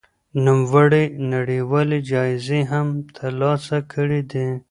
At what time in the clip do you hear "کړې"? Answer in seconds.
3.91-4.21